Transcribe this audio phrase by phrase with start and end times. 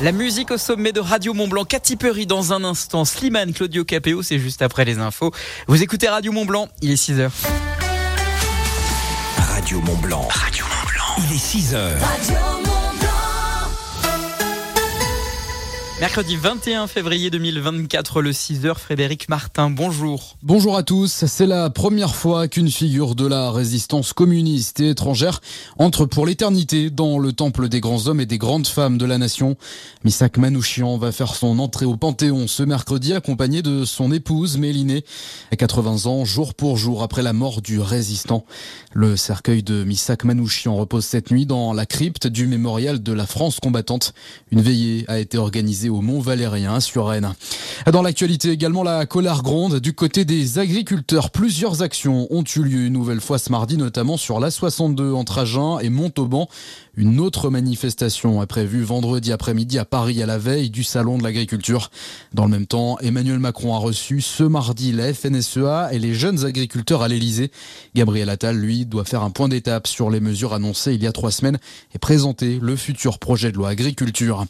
[0.00, 3.84] La musique au sommet de Radio Mont Blanc, Katy Perry dans un instant, Slimane, Claudio
[3.84, 5.32] Capéo, c'est juste après les infos.
[5.66, 7.30] Vous écoutez Radio Mont Blanc, il est 6 h
[9.36, 10.28] Radio Mont Blanc.
[10.30, 11.26] Radio Mont Blanc.
[11.28, 11.74] Il est 6
[16.00, 20.36] Mercredi 21 février 2024, le 6h, Frédéric Martin, bonjour.
[20.44, 21.24] Bonjour à tous.
[21.26, 25.40] C'est la première fois qu'une figure de la résistance communiste et étrangère
[25.76, 29.18] entre pour l'éternité dans le temple des grands hommes et des grandes femmes de la
[29.18, 29.56] nation.
[30.04, 35.02] Misak Manouchian va faire son entrée au Panthéon ce mercredi accompagné de son épouse Mélinée,
[35.50, 38.44] à 80 ans, jour pour jour après la mort du résistant.
[38.92, 43.26] Le cercueil de Misak Manouchian repose cette nuit dans la crypte du mémorial de la
[43.26, 44.14] France combattante.
[44.52, 47.34] Une veillée a été organisée au Mont Valérien sur Rennes.
[47.90, 51.30] Dans l'actualité également, la colère gronde du côté des agriculteurs.
[51.30, 55.78] Plusieurs actions ont eu lieu une nouvelle fois ce mardi, notamment sur l'A62 entre Agen
[55.80, 56.48] et Montauban.
[56.96, 61.22] Une autre manifestation est prévue vendredi après-midi à Paris à la veille du Salon de
[61.22, 61.92] l'agriculture.
[62.34, 66.44] Dans le même temps, Emmanuel Macron a reçu ce mardi la FNSEA et les jeunes
[66.44, 67.52] agriculteurs à l'Elysée.
[67.94, 71.12] Gabriel Attal, lui, doit faire un point d'étape sur les mesures annoncées il y a
[71.12, 71.58] trois semaines
[71.94, 74.44] et présenter le futur projet de loi agriculture.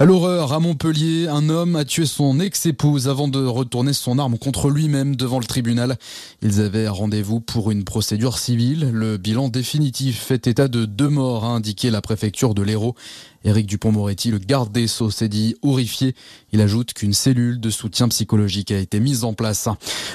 [0.00, 4.36] À l'horreur, à Montpellier, un homme a tué son ex-épouse avant de retourner son arme
[4.36, 5.96] contre lui-même devant le tribunal.
[6.42, 8.90] Ils avaient rendez-vous pour une procédure civile.
[8.92, 12.96] Le bilan définitif fait état de deux morts, a indiqué la préfecture de l'Hérault.
[13.44, 16.14] Éric Dupont-Moretti, le garde des Sceaux, s'est dit horrifié.
[16.52, 19.68] Il ajoute qu'une cellule de soutien psychologique a été mise en place.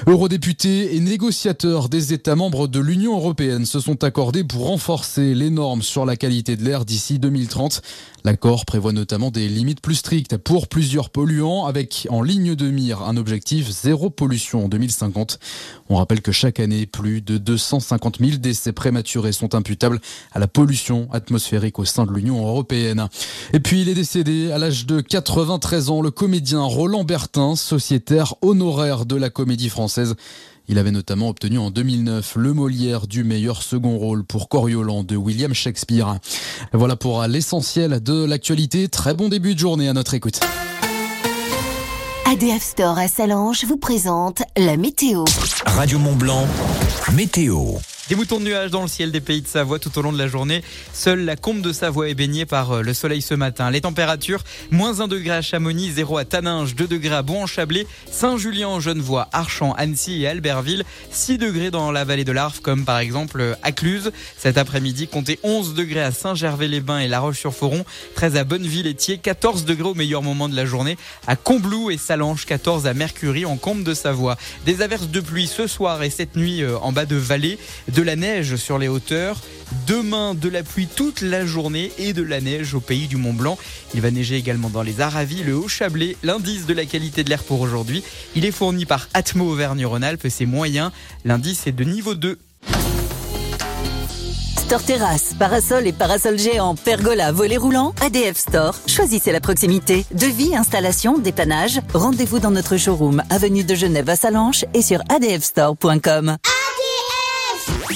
[0.08, 5.50] Eurodéputés et négociateurs des États membres de l'Union européenne se sont accordés pour renforcer les
[5.50, 7.82] normes sur la qualité de l'air d'ici 2030.
[8.24, 13.02] L'accord prévoit notamment des limites plus strictes pour plusieurs polluants avec en ligne de mire
[13.04, 15.40] un objectif zéro pollution en 2050.
[15.90, 20.02] On rappelle que chaque année, plus de 250 000 décès prématurés sont imputables
[20.34, 23.08] à la pollution atmosphérique au sein de l'Union européenne.
[23.54, 28.36] Et puis il est décédé à l'âge de 93 ans, le comédien Roland Bertin, sociétaire
[28.42, 30.16] honoraire de la comédie française.
[30.70, 35.16] Il avait notamment obtenu en 2009 le Molière du meilleur second rôle pour Coriolan de
[35.16, 36.18] William Shakespeare.
[36.74, 38.90] Voilà pour l'essentiel de l'actualité.
[38.90, 40.42] Très bon début de journée à notre écoute.
[42.26, 45.24] ADF Store à Salange vous présente la météo.
[45.66, 46.46] Radio Mont Blanc,
[47.14, 47.78] météo.
[48.10, 50.18] Des moutons de nuages dans le ciel des pays de Savoie tout au long de
[50.18, 50.64] la journée.
[50.94, 53.70] Seule la combe de Savoie est baignée par euh, le soleil ce matin.
[53.70, 58.80] Les températures, moins 1 degré à Chamonix, 0 à Taninges, 2 degrés à Bon-en-Chablais, Saint-Julien,
[58.80, 63.42] Genevois, Archamps, Annecy et Albertville, 6 degrés dans la vallée de l'Arve, comme par exemple
[63.42, 64.14] euh, à Cluse.
[64.38, 67.84] Cet après-midi, comptez 11 degrés à Saint-Gervais-les-Bains et La Roche-sur-Foron,
[68.16, 70.98] 13 à Bonneville-Étier, 14 degrés au meilleur moment de la journée,
[71.28, 74.38] à Combloux et Salange, 14 à Mercury en combe de Savoie.
[74.66, 77.60] Des averses de pluie ce soir et cette nuit euh, en bas de vallée,
[77.98, 79.42] de la neige sur les hauteurs.
[79.88, 83.34] Demain, de la pluie toute la journée et de la neige au pays du Mont
[83.34, 83.58] Blanc.
[83.96, 86.16] Il va neiger également dans les Aravis, le Haut-Chablais.
[86.22, 88.04] L'indice de la qualité de l'air pour aujourd'hui,
[88.36, 90.28] il est fourni par Atmo Auvergne-Rhône-Alpes.
[90.30, 90.92] C'est moyen.
[91.26, 92.38] L'indice est de niveau 2.
[94.60, 98.76] Store terrasse, parasol et parasol géant, pergola, volet roulant, ADF Store.
[98.86, 100.06] Choisissez la proximité.
[100.12, 101.82] Devis, installation, dépannage.
[101.96, 106.38] Rendez-vous dans notre showroom, avenue de Genève à Salanches et sur adfstore.com.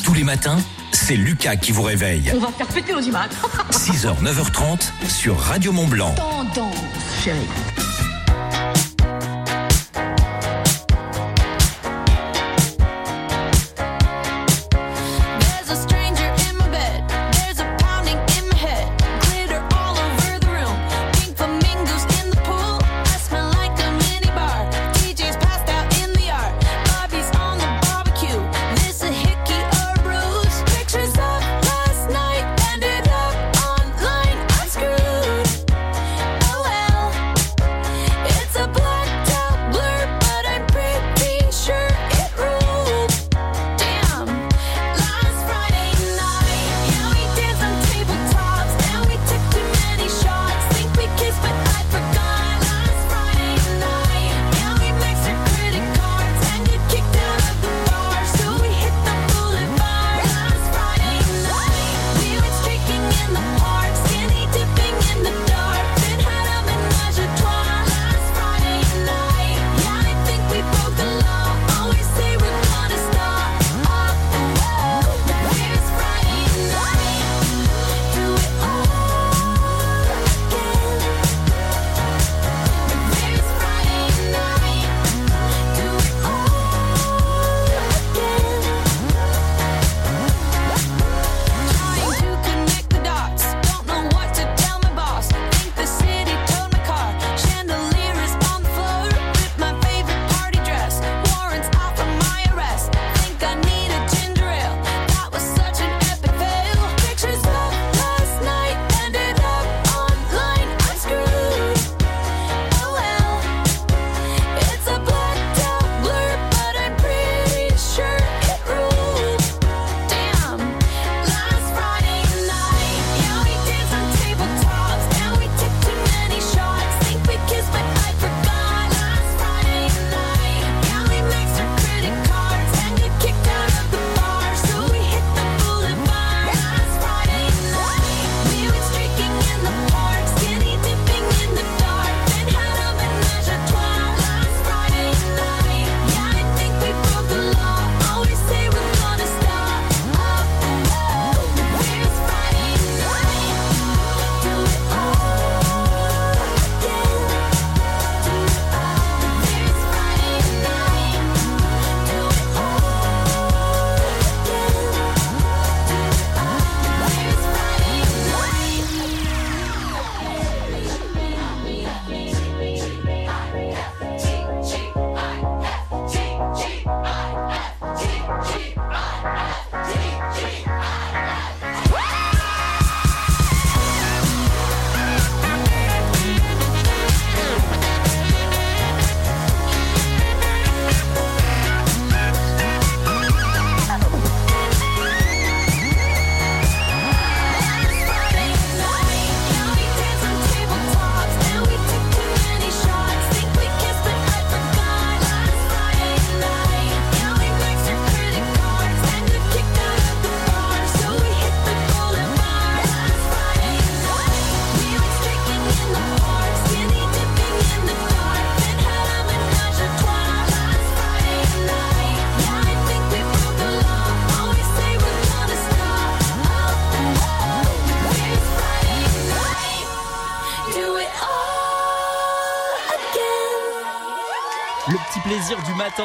[0.04, 0.58] Tous les matins,
[0.92, 2.32] c'est Lucas qui vous réveille.
[2.36, 3.28] On va faire péter l'audimat.
[3.72, 6.14] 6h, 9h30 sur Radio Mont Blanc.
[6.16, 6.76] Tendance,
[7.24, 7.38] chérie.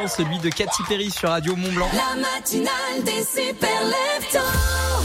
[0.08, 1.88] Celui de Katy Perry sur Radio Mont Blanc.
[1.92, 4.95] La matinale des super leftos.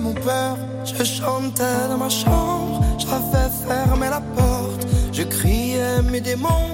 [0.00, 0.56] Mon père.
[0.84, 4.86] Je chantais dans ma chambre, j'avais fermé la porte.
[5.12, 6.70] Je criais mes démons,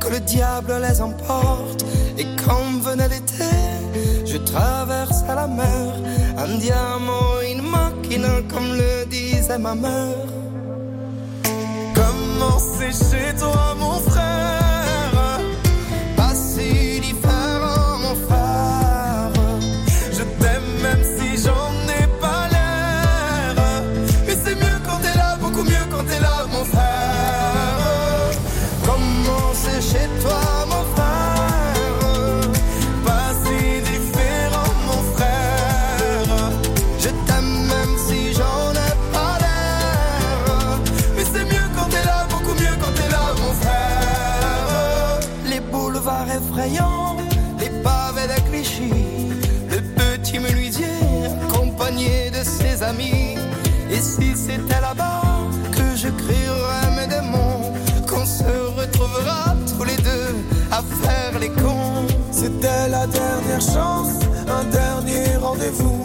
[0.00, 1.84] que le diable les emporte.
[2.18, 3.54] Et quand venait l'été,
[4.24, 5.94] je traversais la mer.
[6.38, 10.26] Un diamant, une machine, comme le disait ma mère.
[11.94, 13.74] Comment c'est chez toi,
[62.52, 64.12] C'était la dernière chance,
[64.48, 66.04] un dernier rendez-vous.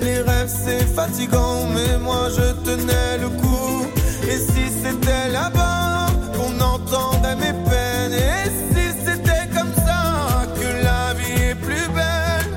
[0.00, 3.86] Les rêves c'est fatigant, mais moi je tenais le coup.
[4.28, 11.14] Et si c'était là-bas qu'on entendait mes peines, et si c'était comme ça que la
[11.14, 12.50] vie est plus belle?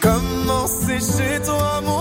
[0.00, 1.95] Comment c'est chez toi, mon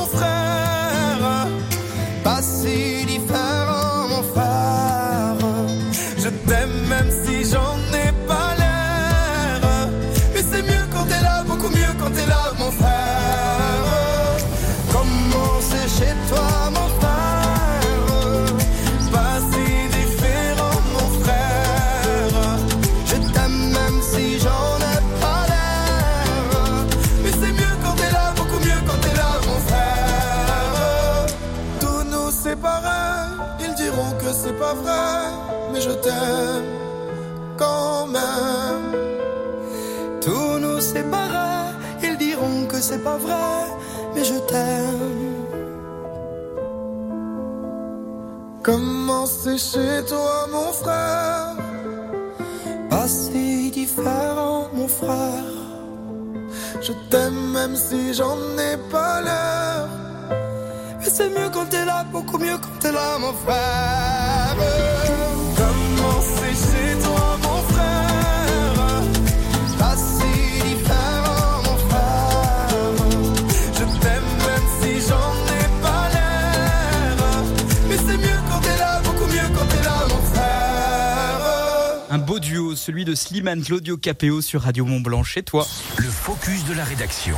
[49.45, 51.55] C'est chez toi, mon frère
[52.89, 55.53] Pas si différent, mon frère.
[56.81, 59.87] Je t'aime même si j'en ai pas l'air.
[60.99, 64.55] Mais c'est mieux quand t'es là, beaucoup mieux quand t'es là, mon frère.
[82.85, 85.65] Celui de Slimane Claudio Capéo sur Radio Mont Blanc chez toi.
[85.97, 87.35] Le focus de la rédaction.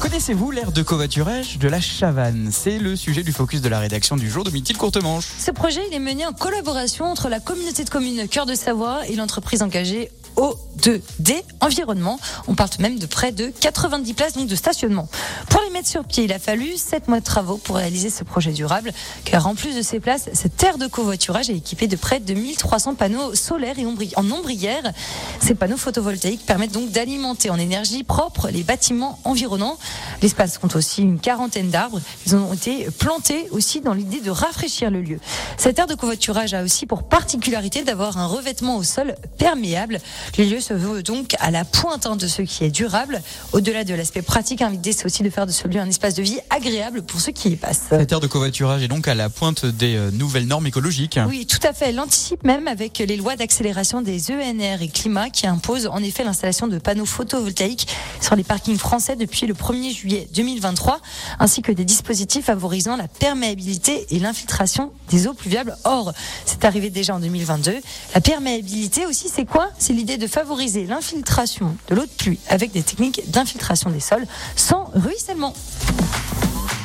[0.00, 4.16] Connaissez-vous l'aire de covoiturage de la Chavanne C'est le sujet du focus de la rédaction
[4.16, 5.26] du jour de de Courtemanche.
[5.38, 9.06] Ce projet il est mené en collaboration entre la communauté de communes Cœur de Savoie
[9.06, 12.18] et l'entreprise engagée O2D Environnement.
[12.48, 15.08] On parle même de près de 90 places donc de stationnement.
[15.48, 18.24] Pour les mettre sur pied, il a fallu 7 mois de travaux pour réaliser ce
[18.24, 18.92] projet durable,
[19.24, 22.34] car en plus de ces places, cette aire de covoiturage est équipée de près de
[22.34, 24.92] 1300 panneaux solaires et en ombrière.
[25.40, 29.78] Ces panneaux photovoltaïques permettent donc d'alimenter en énergie propre les bâtiments environnants.
[30.20, 32.00] L'espace compte aussi une quarantaine d'arbres.
[32.26, 35.18] Ils ont été plantés aussi dans l'idée de rafraîchir le lieu.
[35.56, 40.00] Cette aire de covoiturage a aussi pour particularité d'avoir un revêtement au sol perméable.
[40.38, 43.22] Le lieu se veut donc à la pointe hein, de ce qui est durable.
[43.52, 46.22] Au-delà de l'aspect pratique, l'idée c'est aussi de faire de ce lieu un espace de
[46.22, 47.84] vie agréable pour ceux qui y passent.
[47.90, 51.18] Cette aire de covoiturage est donc à la pointe des euh, nouvelles normes écologiques.
[51.28, 51.90] Oui, tout à fait.
[51.90, 56.24] Elle anticipe même avec les lois d'accélération des ENR et climat qui imposent en effet
[56.24, 57.88] l'installation de panneaux photovoltaïques
[58.20, 61.00] sur les parkings français depuis le 1er juillet 2023,
[61.38, 65.76] ainsi que des dispositifs favorisant la perméabilité et l'infiltration des eaux pluviables.
[65.84, 66.12] Or,
[66.44, 67.74] c'est arrivé déjà en 2022.
[68.14, 69.70] La perméabilité aussi, c'est quoi?
[69.78, 74.26] C'est l'idée de favoriser l'infiltration de l'eau de pluie avec des techniques d'infiltration des sols
[74.56, 75.51] sans ruissellement.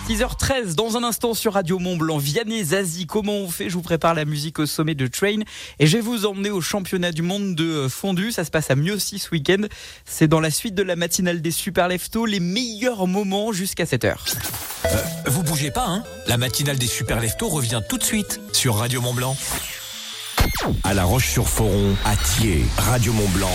[0.09, 2.17] 6h13 dans un instant sur Radio Mont Blanc.
[2.17, 3.69] Vianney Zazie, comment on fait?
[3.69, 5.39] Je vous prépare la musique au sommet de Train
[5.79, 8.31] et je vais vous emmener au championnat du monde de fondu.
[8.31, 9.63] Ça se passe à Mieuxy ce week-end.
[10.05, 14.15] C'est dans la suite de la matinale des Super Leftos, les meilleurs moments jusqu'à 7h.
[15.25, 16.03] Vous bougez pas, hein?
[16.27, 19.35] La matinale des super leftos revient tout de suite sur Radio Mont Blanc.
[20.85, 23.51] À La Roche-sur-Foron, à Thiers, Radio Mont Blanc,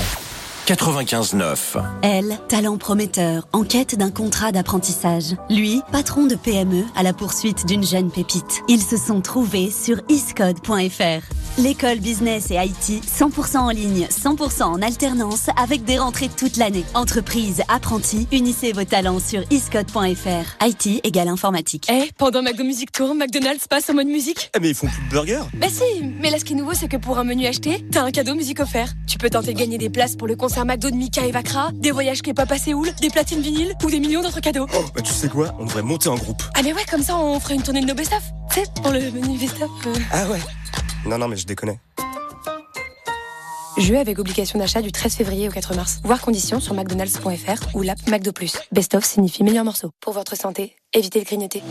[0.66, 1.82] 95.9.
[2.02, 5.34] Elle, talent prometteur, en quête d'un contrat d'apprentissage.
[5.50, 8.62] Lui, patron de PME à la poursuite d'une jeune pépite.
[8.68, 11.26] Ils se sont trouvés sur iscode.fr.
[11.58, 16.84] L'école business et IT 100% en ligne, 100% en alternance avec des rentrées toute l'année.
[16.94, 20.64] Entreprise, apprentis, unissez vos talents sur iscode.fr.
[20.64, 21.88] IT égale informatique.
[21.92, 25.02] Eh, pendant McDo Music Tour, McDonald's passe en mode musique Eh mais ils font plus
[25.04, 27.46] de burgers Bah si, mais là ce qui est nouveau c'est que pour un menu
[27.46, 28.92] acheté, t'as un cadeau musique offert.
[29.08, 31.70] Tu peux tenter de gagner des places pour le concert McDo de Mika et Vakra,
[31.72, 34.66] des voyages K-pop à Séoul, des platines vinyles ou des millions d'autres cadeaux.
[34.74, 35.54] Oh bah tu sais quoi?
[35.58, 37.86] On devrait monter en groupe Ah mais ouais, comme ça on ferait une tournée de
[37.86, 38.22] nos best-of.
[38.52, 39.70] Tu sais, pour le menu best-of.
[39.86, 39.94] euh.
[40.12, 40.40] Ah ouais
[41.06, 41.76] Non non mais je déconne
[43.78, 46.00] Jeu avec obligation d'achat du 13 février au 4 mars.
[46.04, 48.30] Voir conditions sur mcdonalds.fr ou l'app McDo+.
[48.70, 49.90] Best-of signifie meilleur morceau.
[50.00, 51.62] Pour votre santé, évitez de grignoter.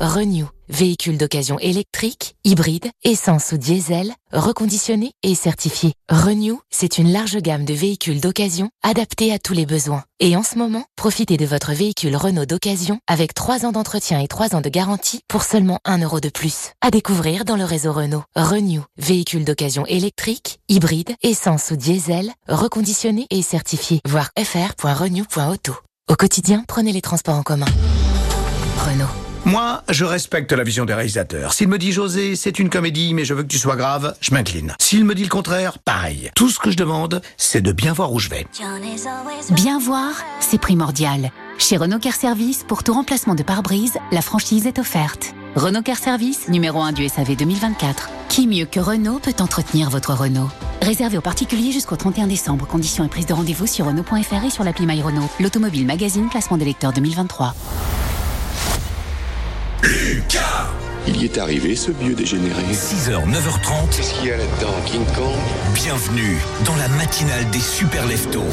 [0.00, 5.92] Renew, véhicule d'occasion électrique, hybride, essence ou diesel, reconditionné et certifié.
[6.10, 10.04] Renew, c'est une large gamme de véhicules d'occasion adaptés à tous les besoins.
[10.20, 14.28] Et en ce moment, profitez de votre véhicule Renault d'occasion avec 3 ans d'entretien et
[14.28, 16.72] 3 ans de garantie pour seulement 1 euro de plus.
[16.80, 18.24] À découvrir dans le réseau Renault.
[18.34, 24.00] Renew, véhicule d'occasion électrique, hybride, essence ou diesel, reconditionné et certifié.
[24.06, 25.74] Voir fr.renew.auto.
[26.08, 27.66] Au quotidien, prenez les transports en commun.
[28.78, 29.27] Renault.
[29.44, 31.52] Moi, je respecte la vision des réalisateurs.
[31.52, 34.32] S'il me dit José, c'est une comédie, mais je veux que tu sois grave, je
[34.34, 34.74] m'incline.
[34.78, 36.30] S'il me dit le contraire, pareil.
[36.34, 38.46] Tout ce que je demande, c'est de bien voir où je vais.
[39.50, 41.30] Bien voir, c'est primordial.
[41.58, 45.34] Chez Renault Care Service, pour tout remplacement de pare-brise, la franchise est offerte.
[45.56, 48.10] Renault Care Service, numéro 1 du SAV 2024.
[48.28, 50.50] Qui mieux que Renault peut entretenir votre Renault?
[50.82, 52.66] Réservé aux particuliers jusqu'au 31 décembre.
[52.66, 55.28] Conditions et prise de rendez-vous sur Renault.fr et sur l'appli My Renault.
[55.40, 57.54] L'automobile magazine classement des lecteurs 2023.
[61.06, 62.62] Il y est arrivé, ce vieux dégénéré.
[62.72, 63.96] 6h, 9h30.
[63.96, 65.38] Qu'est-ce qu'il y a là-dedans, King Kong?
[65.74, 68.44] Bienvenue dans la matinale des super leftos.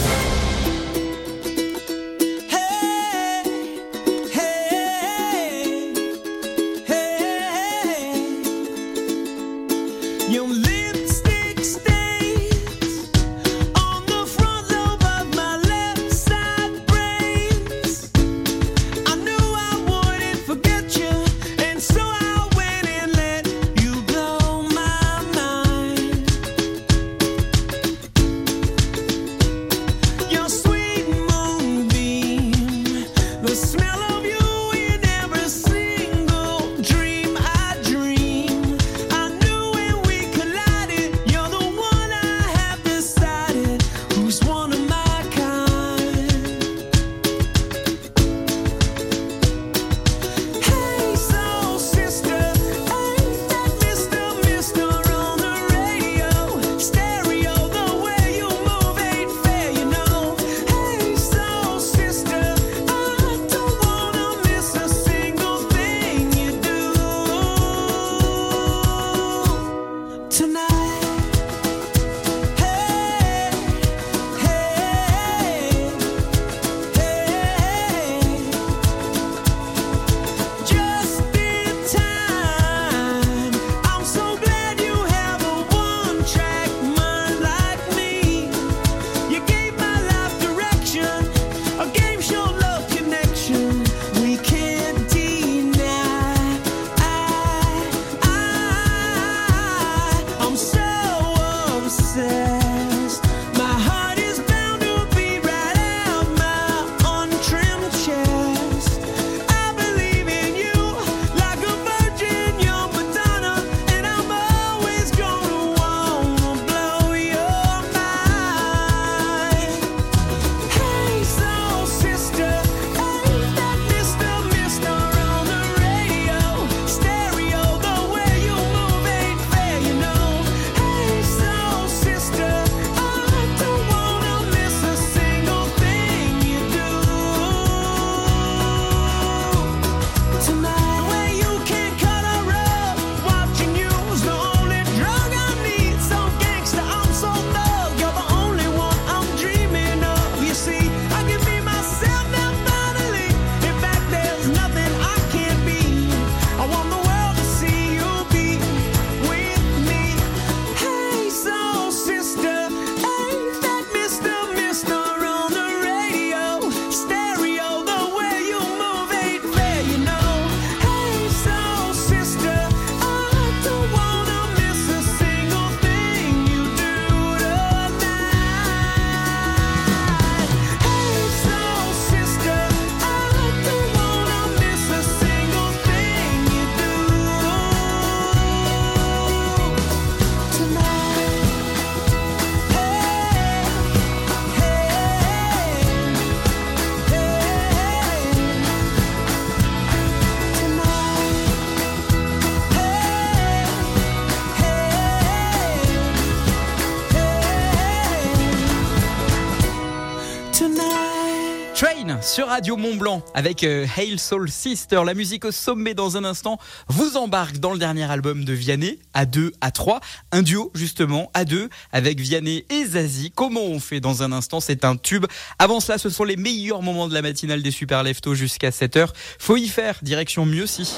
[212.55, 215.01] Radio Mont Blanc avec euh, Hail Soul Sister.
[215.05, 218.98] La musique au sommet dans un instant vous embarque dans le dernier album de Vianney,
[219.13, 220.00] à 2, à 3.
[220.31, 223.33] Un duo justement, à 2, avec Vianney et Zazie.
[223.35, 224.61] Comment on fait dans un instant?
[224.61, 225.25] C'est un tube.
[225.59, 229.09] Avant cela, ce sont les meilleurs moments de la matinale des Super Leftos jusqu'à 7h.
[229.37, 230.96] Faut y faire, direction mieux si.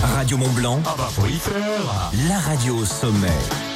[0.00, 0.82] Radio Mont Blanc.
[2.30, 3.73] La radio au sommet.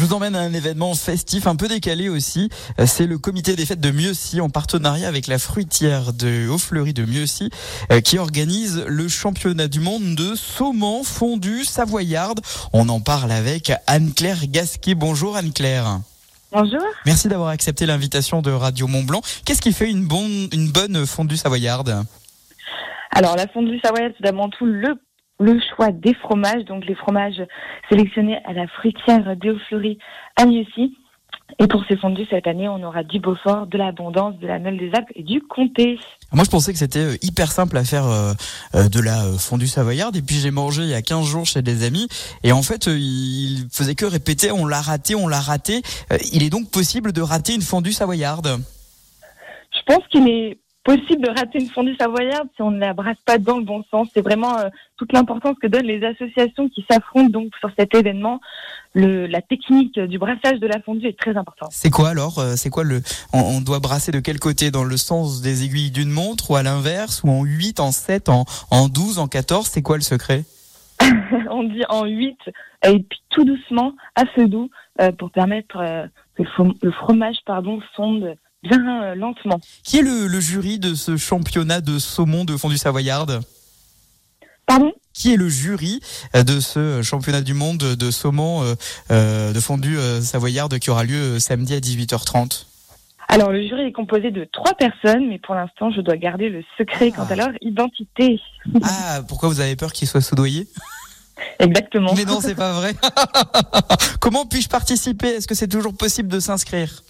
[0.00, 2.48] Je vous emmène à un événement festif un peu décalé aussi.
[2.78, 6.94] Euh, C'est le comité des fêtes de Mieuxy en partenariat avec la fruitière de Haut-Fleury
[6.94, 7.50] de Mieuxy
[7.92, 12.40] euh, qui organise le championnat du monde de saumon fondu savoyarde.
[12.72, 14.94] On en parle avec Anne-Claire Gasquet.
[14.94, 16.00] Bonjour Anne-Claire.
[16.50, 16.80] Bonjour.
[17.04, 19.20] Merci d'avoir accepté l'invitation de Radio Mont Blanc.
[19.44, 22.06] Qu'est-ce qui fait une bonne, une bonne fondue savoyarde?
[23.10, 24.94] Alors, la fondue savoyarde, c'est d'abord tout le,
[25.40, 27.42] le choix des fromages, donc les fromages
[27.88, 29.98] sélectionnés à la fruitière d'Eau-Fleury
[30.36, 30.96] à Nieussy.
[31.58, 34.78] Et pour ces fondues, cette année, on aura du Beaufort, de l'Abondance, de la Meule
[34.78, 35.98] des Alpes et du Comté.
[36.32, 38.32] Moi, je pensais que c'était euh, hyper simple à faire euh,
[38.76, 40.14] euh, de la fondue savoyarde.
[40.14, 42.06] Et puis, j'ai mangé il y a 15 jours chez des amis.
[42.44, 45.82] Et en fait, il faisait que répéter, on l'a raté, on l'a raté.
[46.32, 48.60] Il est donc possible de rater une fondue savoyarde?
[49.72, 50.58] Je pense qu'il est
[50.96, 53.84] possible de rater une fondue savoyarde si on ne la brasse pas dans le bon
[53.90, 54.08] sens.
[54.12, 58.40] C'est vraiment euh, toute l'importance que donnent les associations qui s'affrontent donc sur cet événement.
[58.94, 61.70] Le, la technique du brassage de la fondue est très importante.
[61.70, 64.72] C'est quoi alors Euh, C'est quoi le on, on doit brasser de quel côté?
[64.72, 67.22] Dans le sens des aiguilles d'une montre ou à l'inverse?
[67.22, 70.44] Ou en 8, en 7, en, en 12, en 14 C'est quoi le secret?
[71.50, 72.36] On dit en 8
[72.88, 76.42] et puis tout doucement, à feu doux, euh, pour permettre euh, que
[76.82, 79.60] le fromage pardon fonde bien euh, lentement.
[79.84, 83.40] Qui est le, le jury de ce championnat de saumon de fondue savoyarde?
[84.66, 84.92] Pardon?
[85.12, 86.00] Qui est le jury
[86.36, 88.62] euh, de ce championnat du monde de saumon
[89.10, 92.66] euh, de fondue savoyarde qui aura lieu samedi à 18h30
[93.28, 96.62] Alors le jury est composé de trois personnes, mais pour l'instant je dois garder le
[96.78, 98.40] secret quant à leur identité.
[98.82, 100.68] Ah, pourquoi vous avez peur qu'il soit soudoyé
[101.58, 102.12] Exactement.
[102.14, 102.94] Mais non, c'est pas vrai.
[104.20, 105.28] Comment puis-je participer?
[105.28, 107.02] Est-ce que c'est toujours possible de s'inscrire?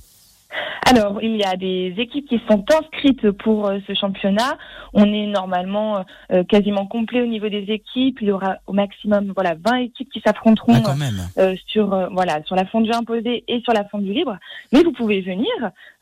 [0.86, 4.58] Alors, il y a des équipes qui sont inscrites pour euh, ce championnat.
[4.92, 8.18] On est normalement euh, quasiment complet au niveau des équipes.
[8.20, 11.20] Il y aura au maximum voilà 20 équipes qui s'affronteront Ah, même.
[11.38, 14.36] euh, sur euh, voilà sur la fondue imposée et sur la fondue libre.
[14.72, 15.48] Mais vous pouvez venir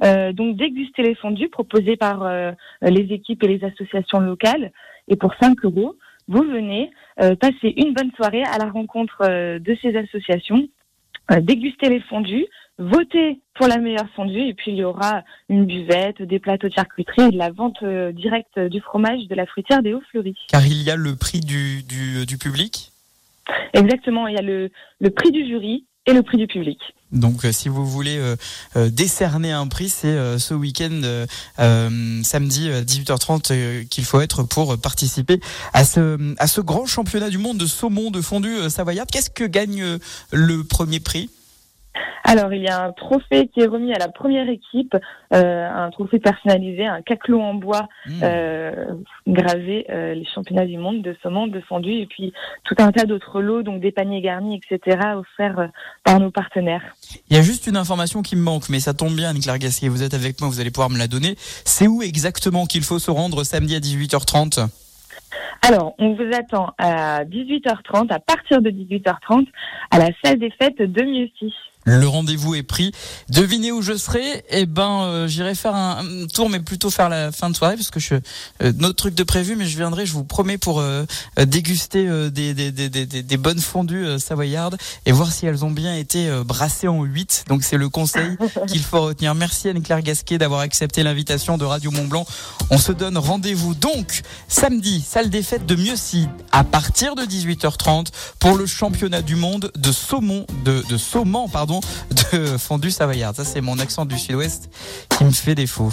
[0.04, 4.72] euh, donc déguster les fondues proposées par euh, les équipes et les associations locales.
[5.08, 5.96] Et pour 5 euros,
[6.28, 10.68] vous venez euh, passer une bonne soirée à la rencontre euh, de ces associations,
[11.30, 12.46] euh, déguster les fondues,
[12.78, 16.74] voter pour la meilleure fondue et puis il y aura une buvette, des plateaux de
[16.74, 20.36] charcuterie et de la vente euh, directe du fromage de la fruitière des Hauts-Fleuris.
[20.48, 22.92] Car il y a le prix du, du, du public?
[23.72, 26.78] Exactement, il y a le, le prix du jury et le prix du public.
[27.10, 28.36] Donc, euh, si vous voulez euh,
[28.76, 31.26] euh, décerner un prix, c'est euh, ce week-end, euh,
[31.58, 35.40] euh, samedi à 18h30, euh, qu'il faut être pour participer
[35.72, 39.10] à ce, à ce grand championnat du monde de saumon de fondue euh, savoyarde.
[39.10, 39.98] Qu'est-ce que gagne euh,
[40.32, 41.30] le premier prix?
[42.24, 44.94] Alors, il y a un trophée qui est remis à la première équipe,
[45.32, 47.88] euh, un trophée personnalisé, un caclot en bois
[48.22, 48.84] euh,
[49.26, 52.34] gravé, euh, les championnats du monde de saumon, de fondue, et puis
[52.64, 55.70] tout un tas d'autres lots, donc des paniers garnis, etc., offerts
[56.04, 56.82] par nos partenaires.
[57.30, 59.88] Il y a juste une information qui me manque, mais ça tombe bien, Anne-Claire Gasquet,
[59.88, 61.34] vous êtes avec moi, vous allez pouvoir me la donner.
[61.38, 64.68] C'est où exactement qu'il faut se rendre samedi à 18h30
[65.66, 69.46] Alors, on vous attend à 18h30, à partir de 18h30,
[69.90, 71.54] à la salle des fêtes de Mieuxy.
[71.84, 72.92] Le rendez-vous est pris.
[73.30, 77.08] Devinez où je serai Eh ben, euh, j'irai faire un, un tour, mais plutôt faire
[77.08, 78.14] la fin de soirée, parce que je
[78.62, 81.06] euh, notre truc de prévu, mais je viendrai, je vous promets, pour euh,
[81.46, 85.46] déguster euh, des, des, des, des, des- des bonnes fondues euh, savoyardes et voir si
[85.46, 87.44] elles ont bien été euh, brassées en 8.
[87.48, 88.36] Donc c'est le conseil
[88.68, 89.34] qu'il faut retenir.
[89.34, 92.26] Merci Anne-Claire Gasquet d'avoir accepté l'invitation de Radio Mont Blanc.
[92.70, 98.08] On se donne rendez-vous donc samedi, salle des fêtes de Mieuxy, à partir de 18h30
[98.38, 101.77] pour le championnat du monde de saumon, de, de saumon, pardon,
[102.32, 103.36] de fondue savoyarde.
[103.36, 104.68] Ça, c'est mon accent du sud-ouest
[105.16, 105.92] qui me fait défaut.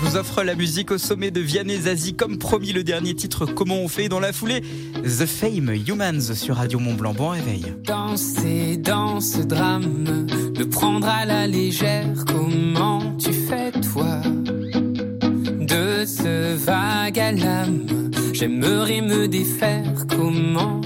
[0.00, 3.46] Je vous offre la musique au sommet de Vianney Zazie, comme promis le dernier titre
[3.46, 4.62] Comment on fait dans la foulée
[5.02, 7.14] The Fame Humans sur Radio Mont Blanc.
[7.14, 7.64] Bon réveil.
[7.82, 10.26] Danser dans ce drame,
[10.56, 14.20] le prendre à la légère, comment tu fais toi?
[15.58, 17.84] De ce vague à l'âme,
[18.32, 20.80] j'aimerais me défaire, comment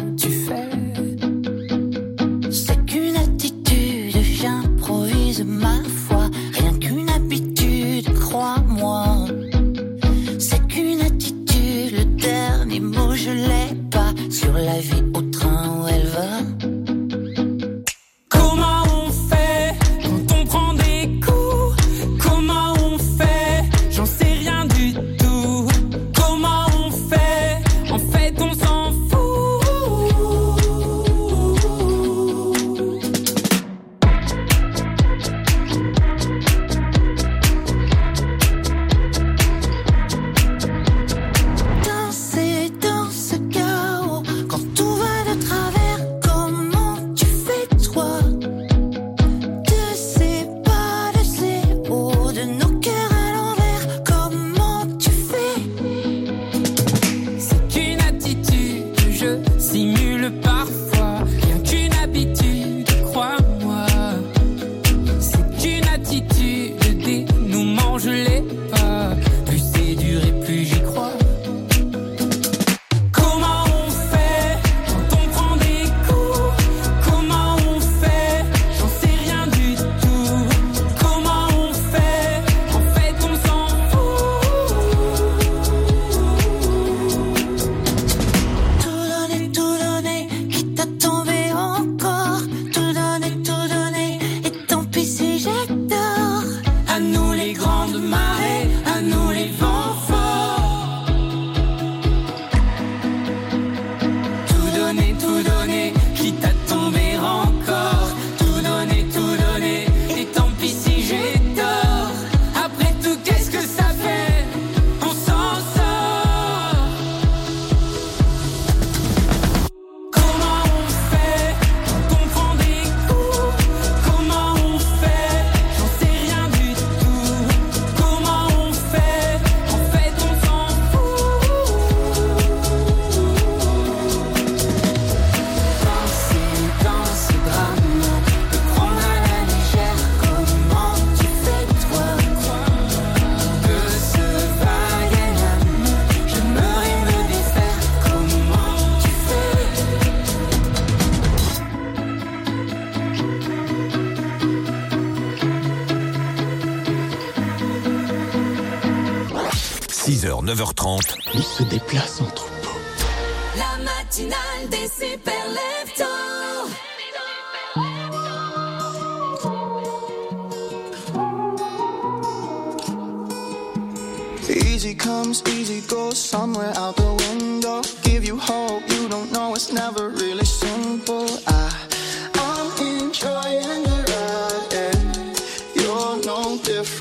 [12.73, 14.13] dernier mot je l'ai pas.
[14.31, 16.52] Sur la vie au train où elle va.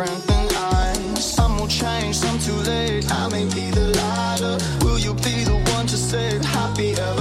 [0.05, 0.93] Different than I.
[1.15, 3.11] Some will change, some too late.
[3.11, 4.57] I may be the lighter.
[4.85, 7.20] Will you be the one to say happy ever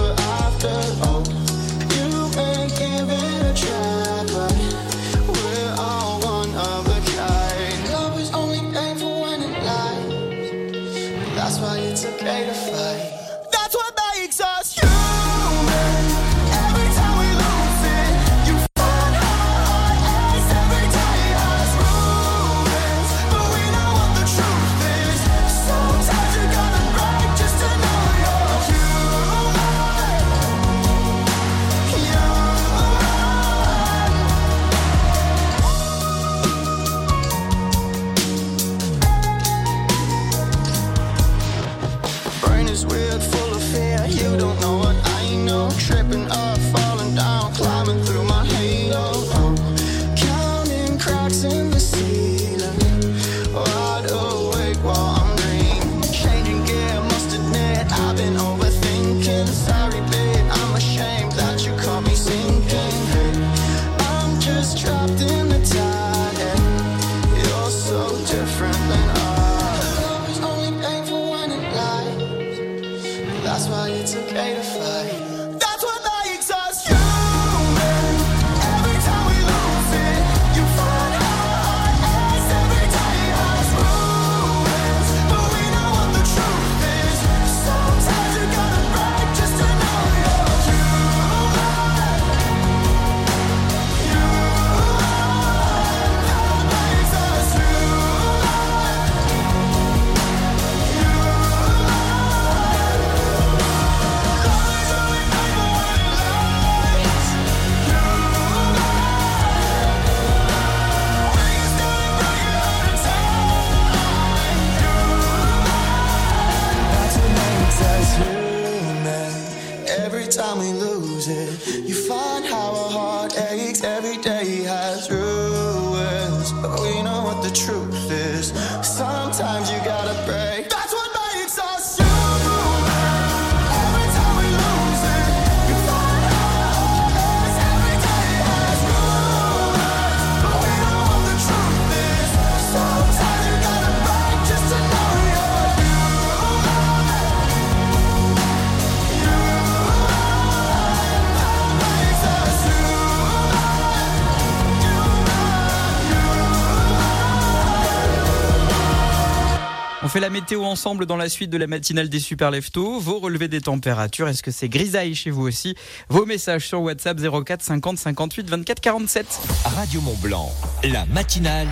[160.31, 163.01] la météo ensemble dans la suite de la matinale des super leftos.
[163.01, 165.75] Vos relevés des températures, est-ce que c'est grisaille chez vous aussi?
[166.09, 169.27] Vos messages sur WhatsApp 04 50 58 24 47.
[169.65, 170.53] Radio Mont Blanc,
[170.85, 171.67] la matinale.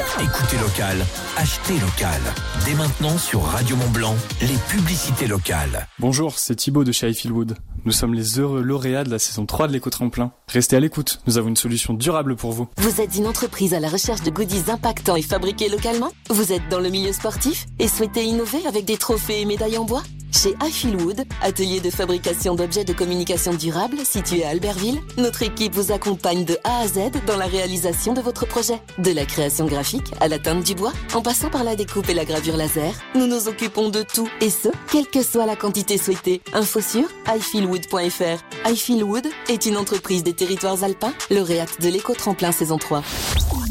[0.00, 0.96] Écoutez local,
[1.36, 2.20] achetez local.
[2.64, 5.86] Dès maintenant sur Radio Mont Blanc, les publicités locales.
[5.98, 7.58] Bonjour, c'est Thibaut de chez Highfieldwood.
[7.84, 10.32] Nous sommes les heureux lauréats de la saison 3 de l'éco-tremplin.
[10.48, 12.66] Restez à l'écoute, nous avons une solution durable pour vous.
[12.78, 16.12] Vous êtes une entreprise à la recherche de goodies impactants et fabriqués localement?
[16.30, 19.84] Vous êtes dans le milieu sportif et souhaitez innover avec des trophées et médailles en
[19.84, 20.02] bois?
[20.32, 25.92] Chez Highfieldwood, atelier de fabrication d'objets de communication durable situé à Albertville, notre équipe vous
[25.92, 28.80] accompagne de A à Z dans la réalisation de votre projet.
[28.98, 32.14] De la création graphique à la teinte du bois, en passant par la découpe et
[32.14, 35.98] la gravure laser, nous nous occupons de tout et ce, quelle que soit la quantité
[35.98, 36.40] souhaitée.
[36.52, 38.42] Info sur highfieldwood.fr.
[38.64, 43.02] Highfieldwood est une entreprise des territoires alpins, lauréate de l'éco-tremplin saison 3.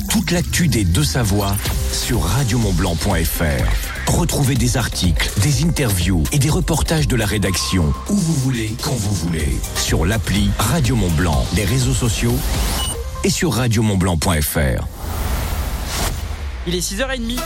[0.09, 1.55] Toute l'actu des Deux-Savoies
[1.91, 3.98] sur radiomontblanc.fr.
[4.09, 8.95] Retrouvez des articles, des interviews et des reportages de la rédaction où vous voulez, quand
[8.95, 9.55] vous voulez.
[9.75, 12.35] Sur l'appli Radio Mont Blanc, les réseaux sociaux
[13.23, 14.87] et sur radiomontblanc.fr.
[16.65, 17.39] Il est 6h30.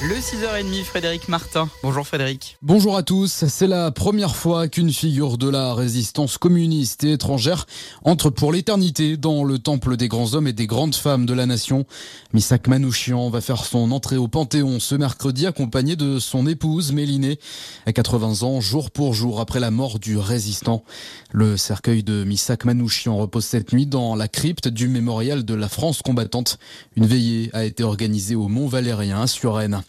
[0.00, 1.68] Le 6h30, Frédéric Martin.
[1.82, 2.56] Bonjour Frédéric.
[2.62, 3.46] Bonjour à tous.
[3.48, 7.66] C'est la première fois qu'une figure de la résistance communiste et étrangère
[8.04, 11.46] entre pour l'éternité dans le temple des grands hommes et des grandes femmes de la
[11.46, 11.84] nation.
[12.32, 17.40] Misak Manouchian va faire son entrée au Panthéon ce mercredi accompagné de son épouse Mélinée,
[17.84, 20.84] à 80 ans, jour pour jour après la mort du résistant.
[21.32, 25.68] Le cercueil de Misak Manouchian repose cette nuit dans la crypte du mémorial de la
[25.68, 26.60] France combattante.
[26.94, 29.82] Une veillée a été organisée au Mont Valérien à Suresnes.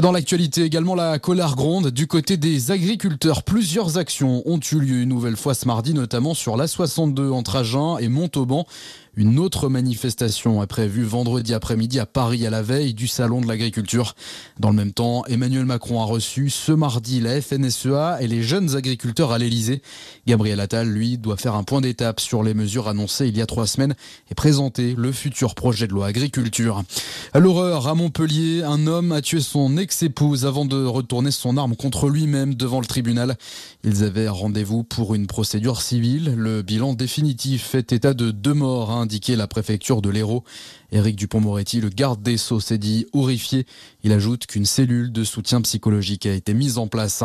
[0.00, 3.42] Dans l'actualité également, la colère gronde du côté des agriculteurs.
[3.42, 7.96] Plusieurs actions ont eu lieu une nouvelle fois ce mardi, notamment sur l'A62 entre Agen
[7.98, 8.66] et Montauban.
[9.16, 13.48] Une autre manifestation est prévue vendredi après-midi à Paris à la veille du Salon de
[13.48, 14.14] l'agriculture.
[14.60, 18.76] Dans le même temps, Emmanuel Macron a reçu ce mardi la FNSEA et les jeunes
[18.76, 19.82] agriculteurs à l'Elysée.
[20.28, 23.46] Gabriel Attal, lui, doit faire un point d'étape sur les mesures annoncées il y a
[23.46, 23.96] trois semaines
[24.30, 26.84] et présenter le futur projet de loi agriculture.
[27.32, 31.74] À l'horreur, à Montpellier, un homme a tué son ex-épouse avant de retourner son arme
[31.74, 33.36] contre lui-même devant le tribunal.
[33.82, 36.34] Ils avaient rendez-vous pour une procédure civile.
[36.36, 40.44] Le bilan définitif fait état de deux morts, a indiqué la préfecture de l'Hérault.
[40.92, 43.66] Éric Dupont-Moretti, le garde des Sceaux, s'est dit horrifié.
[44.02, 47.22] Il ajoute qu'une cellule de soutien psychologique a été mise en place.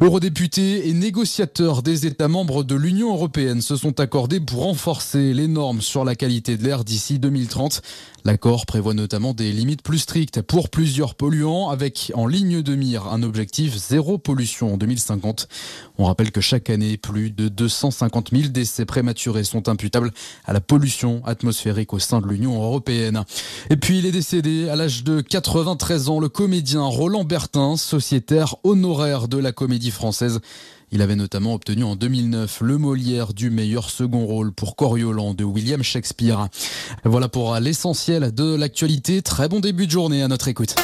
[0.00, 5.48] Eurodéputés et négociateurs des États membres de l'Union européenne se sont accordés pour renforcer les
[5.48, 7.82] normes sur la qualité de l'air d'ici 2030.
[8.24, 13.08] L'accord prévoit notamment des limites plus strictes pour plusieurs polluants avec en ligne de mire
[13.08, 15.48] un objectif zéro pollution en 2050.
[15.98, 20.12] On rappelle que chaque année, plus de 250 000 décès prématurés sont imputables
[20.44, 23.01] à la pollution atmosphérique au sein de l'Union européenne.
[23.70, 28.56] Et puis il est décédé à l'âge de 93 ans, le comédien Roland Bertin, sociétaire
[28.64, 30.40] honoraire de la comédie française.
[30.94, 35.42] Il avait notamment obtenu en 2009 le Molière du meilleur second rôle pour Coriolan de
[35.42, 36.48] William Shakespeare.
[37.04, 39.22] Voilà pour l'essentiel de l'actualité.
[39.22, 40.74] Très bon début de journée à notre écoute.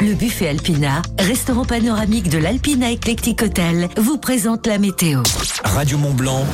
[0.00, 5.22] Le buffet Alpina, restaurant panoramique de l'Alpina Eclectic Hotel, vous présente la météo.
[5.64, 6.44] Radio Mont Blanc,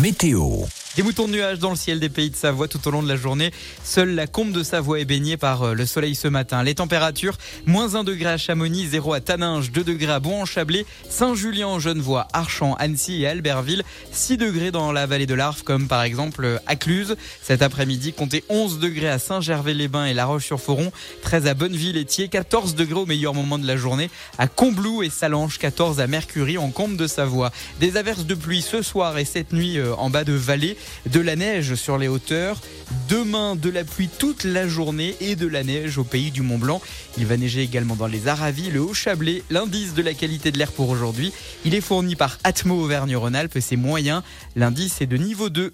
[0.00, 0.64] météo.
[0.94, 3.08] Des moutons de nuages dans le ciel des pays de Savoie tout au long de
[3.08, 3.50] la journée.
[3.82, 6.62] Seule la combe de Savoie est baignée par euh, le soleil ce matin.
[6.62, 11.78] Les températures, moins 1 degré à Chamonix, 0 à Taninges, 2 degrés à Bon-en-Chablais, Saint-Julien,
[11.78, 16.60] Genevois, Archamps, Annecy et Albertville, 6 degrés dans la vallée de l'Arve comme par exemple
[16.66, 17.16] à Cluse.
[17.40, 22.28] Cet après-midi, comptez 11 degrés à Saint-Gervais-les-Bains et La Roche-sur-Foron, 13 à Bonneville et Thiers,
[22.28, 26.58] 14 degrés au meilleur moment de la journée à Combloux et Salange, 14 à Mercury
[26.58, 27.50] en combe de Savoie.
[27.80, 30.76] Des averses de pluie ce soir et cette nuit euh, en bas de vallée
[31.10, 32.60] de la neige sur les hauteurs.
[33.08, 36.58] Demain, de la pluie toute la journée et de la neige au pays du Mont
[36.58, 36.80] Blanc.
[37.18, 39.42] Il va neiger également dans les Aravis, le Haut-Chablais.
[39.50, 41.32] L'indice de la qualité de l'air pour aujourd'hui,
[41.64, 43.58] il est fourni par Atmo Auvergne-Rhône-Alpes.
[43.60, 44.22] C'est moyen.
[44.56, 45.72] L'indice est de niveau 2.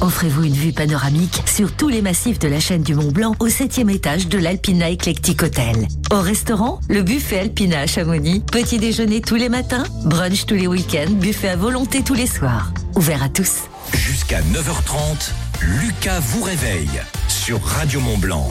[0.00, 3.48] Offrez-vous une vue panoramique sur tous les massifs de la chaîne du Mont Blanc au
[3.48, 5.88] 7 étage de l'Alpina Eclectic Hotel.
[6.10, 8.40] Au restaurant, le buffet Alpina à Chamonix.
[8.40, 12.72] Petit déjeuner tous les matins, brunch tous les week-ends, buffet à volonté tous les soirs.
[12.96, 13.68] Ouvert à tous.
[13.92, 15.32] Jusqu'à 9h30,
[15.62, 18.50] Lucas vous réveille sur Radio Mont Blanc.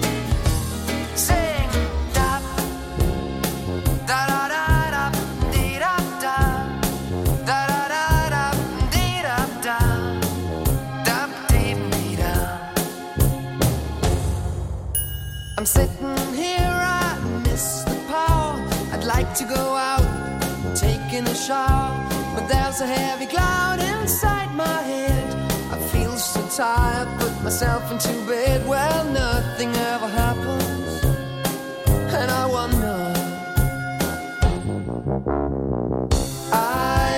[21.41, 21.97] Shower,
[22.35, 25.33] but there's a heavy cloud inside my head.
[25.71, 28.67] I feel so tired, put myself into bed.
[28.67, 31.03] Well, nothing ever happens,
[32.13, 32.97] and I wonder.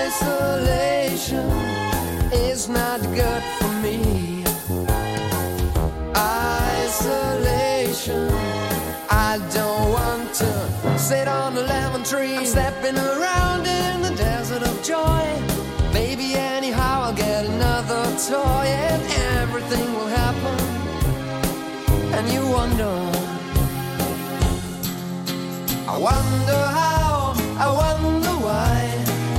[0.06, 1.50] Isolation
[2.32, 4.42] is not good for me.
[6.76, 8.30] Isolation.
[9.10, 12.36] I don't want to sit on a lemon tree.
[12.36, 14.03] I'm stepping around in
[14.58, 15.24] the of joy.
[15.92, 19.02] Baby, anyhow, I'll get another toy and
[19.40, 20.58] everything will happen.
[22.16, 22.94] And you wonder,
[25.88, 28.76] I wonder how, I wonder why.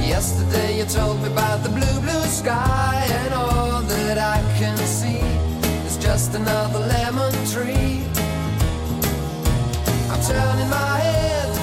[0.05, 5.21] Yesterday you told me about the blue, blue sky, and all that I can see
[5.87, 8.03] is just another lemon tree.
[10.11, 11.54] I'm turning my head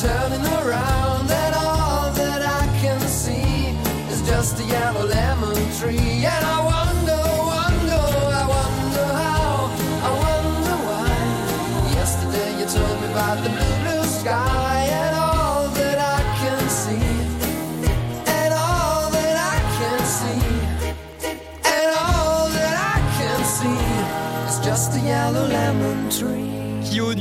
[0.00, 3.76] turning, around, and all that I can see
[4.10, 6.09] is just a yellow lemon tree.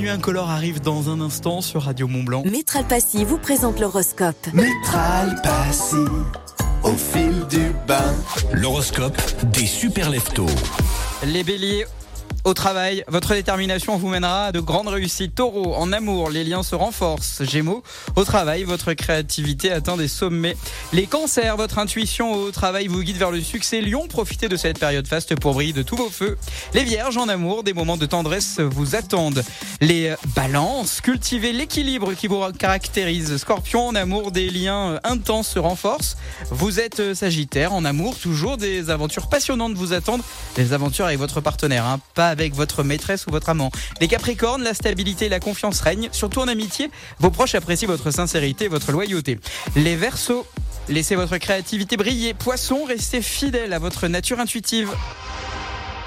[0.09, 2.41] Nuit Incolore arrive dans un instant sur Radio Mont Blanc.
[2.43, 4.47] Métral Passy vous présente l'horoscope.
[4.53, 5.97] Métral passé
[6.83, 8.15] au fil du bain.
[8.51, 9.15] L'horoscope
[9.51, 10.47] des super leftos.
[11.23, 11.85] Les béliers.
[12.45, 15.35] Au travail, votre détermination vous mènera à de grandes réussites.
[15.35, 17.43] Taureau, en amour, les liens se renforcent.
[17.43, 17.83] Gémeaux,
[18.15, 20.55] au travail, votre créativité atteint des sommets.
[20.93, 23.81] Les cancers, votre intuition au travail vous guide vers le succès.
[23.81, 26.37] Lion, profitez de cette période faste pour briller de tous vos feux.
[26.73, 29.43] Les vierges, en amour, des moments de tendresse vous attendent.
[29.81, 33.35] Les balances, cultivez l'équilibre qui vous caractérise.
[33.37, 36.15] Scorpion, en amour, des liens intenses se renforcent.
[36.51, 40.23] Vous êtes sagittaire, en amour, toujours des aventures passionnantes vous attendent.
[40.55, 43.71] Des aventures avec votre partenaire, hein, pas avec votre maîtresse ou votre amant.
[44.01, 46.89] Les Capricornes, la stabilité et la confiance règnent, surtout en amitié.
[47.19, 49.39] Vos proches apprécient votre sincérité et votre loyauté.
[49.75, 50.45] Les Verseaux,
[50.87, 52.33] laissez votre créativité briller.
[52.33, 54.89] Poissons, restez fidèles à votre nature intuitive.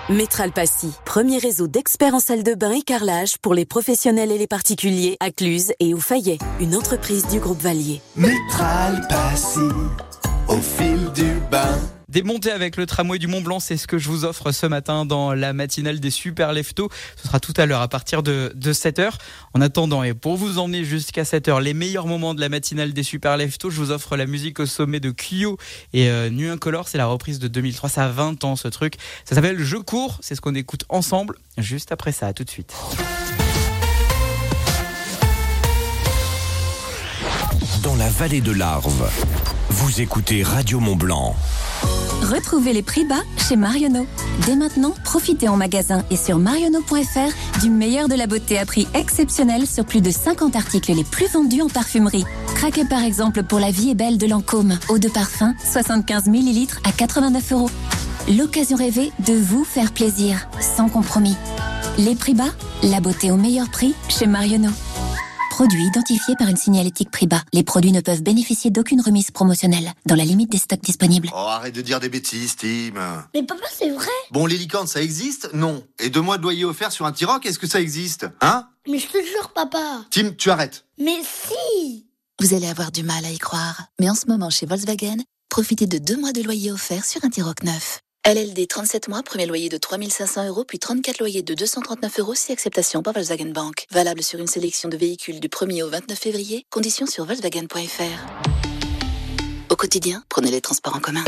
[0.09, 4.39] Métral Passy, premier réseau d'experts en salle de bain et carrelage pour les professionnels et
[4.39, 8.01] les particuliers à Cluse et au Fayet, une entreprise du groupe Valier.
[8.17, 9.61] Métral passé
[10.49, 11.79] au fil du bain.
[12.13, 14.67] Des montées avec le tramway du Mont Blanc, c'est ce que je vous offre ce
[14.67, 16.91] matin dans la matinale des Super Leftos.
[17.17, 19.13] Ce sera tout à l'heure à partir de, de 7h.
[19.55, 23.03] En attendant, et pour vous emmener jusqu'à 7h, les meilleurs moments de la matinale des
[23.03, 25.57] Super Leftos, je vous offre la musique au sommet de Kyo
[25.95, 26.87] et euh, Nuit Incolore.
[26.87, 27.89] C'est la reprise de 2003.
[27.89, 28.97] Ça a 20 ans ce truc.
[29.25, 30.19] Ça s'appelle Je cours.
[30.21, 32.27] C'est ce qu'on écoute ensemble juste après ça.
[32.27, 32.75] À tout de suite.
[37.83, 39.11] Dans la vallée de l'Arve,
[39.71, 41.35] vous écoutez Radio Mont Blanc.
[42.23, 44.07] Retrouvez les prix bas chez Marionneau.
[44.47, 48.87] Dès maintenant, profitez en magasin et sur marionneau.fr du meilleur de la beauté à prix
[48.95, 52.25] exceptionnel sur plus de 50 articles les plus vendus en parfumerie.
[52.55, 54.79] Craquez par exemple pour La vie est belle de Lancôme.
[54.89, 57.71] Eau de parfum, 75 ml à 89 euros.
[58.39, 61.37] L'occasion rêvée de vous faire plaisir, sans compromis.
[61.99, 62.53] Les prix bas,
[62.83, 64.71] la beauté au meilleur prix chez Marionneau.
[65.53, 67.43] Produit identifié par une signalétique prix bas.
[67.53, 71.29] Les produits ne peuvent bénéficier d'aucune remise promotionnelle, dans la limite des stocks disponibles.
[71.31, 72.95] Oh, arrête de dire des bêtises, Tim.
[73.35, 75.51] Mais papa, c'est vrai Bon, les licornes, ça existe?
[75.53, 75.85] Non.
[75.99, 78.27] Et deux mois de loyer offert sur un T-Roc, est-ce que ça existe?
[78.41, 78.67] Hein?
[78.89, 80.87] Mais je te jure, papa Tim, tu arrêtes.
[80.99, 82.07] Mais si
[82.41, 83.89] Vous allez avoir du mal à y croire.
[84.01, 85.19] Mais en ce moment, chez Volkswagen,
[85.51, 88.01] profitez de deux mois de loyer offert sur un T-Roc neuf.
[88.25, 92.53] LLD 37 mois, premier loyer de 3500 euros, puis 34 loyers de 239 euros si
[92.53, 93.85] acceptation par Volkswagen Bank.
[93.91, 96.65] Valable sur une sélection de véhicules du 1er au 29 février.
[96.71, 98.53] Conditions sur Volkswagen.fr.
[99.71, 101.25] Au quotidien, prenez les transports en commun.